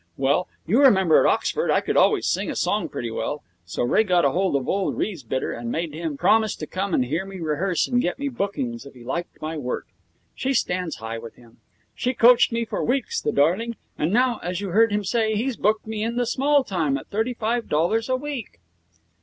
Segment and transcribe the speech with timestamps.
[0.17, 4.03] Well, you remember at Oxford I could always sing a song pretty well; so Ray
[4.03, 7.87] got hold of old Riesbitter and made him promise to come and hear me rehearse
[7.87, 9.85] and get me bookings if he liked my work.
[10.33, 11.57] She stands high with him.
[11.93, 13.75] She coached me for weeks, the darling.
[13.95, 17.09] And now, as you heard him say, he's booked me in the small time at
[17.09, 18.59] thirty five dollars a week.'